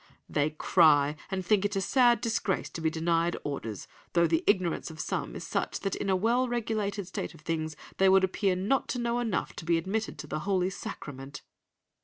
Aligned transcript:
"They 0.27 0.49
cry, 0.49 1.15
and 1.29 1.45
think 1.45 1.63
it 1.63 1.75
a 1.75 1.79
sad 1.79 2.21
disgrace 2.21 2.71
to 2.71 2.81
be 2.81 2.89
denied 2.89 3.37
Orders, 3.43 3.87
though 4.13 4.25
the 4.25 4.43
ignorance 4.47 4.89
of 4.89 4.99
some 4.99 5.35
is 5.35 5.45
such 5.45 5.81
that 5.81 5.93
in 5.95 6.09
a 6.09 6.15
well 6.15 6.47
regulated 6.49 7.05
state 7.05 7.35
of 7.35 7.41
things 7.41 7.75
they 7.97 8.09
would 8.09 8.23
appear 8.23 8.55
not 8.55 8.87
to 8.87 8.99
know 8.99 9.19
enough 9.19 9.55
to 9.57 9.63
be 9.63 9.77
admitted 9.77 10.17
to 10.17 10.25
the 10.25 10.39
Holy 10.39 10.71
Sacrament." 10.71 11.43